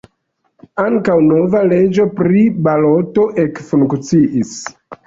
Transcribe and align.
Ankaŭ 0.83 1.17
nova 1.27 1.61
leĝo 1.73 2.09
pri 2.17 2.43
baloto 2.71 3.31
ekfunkciis. 3.47 4.61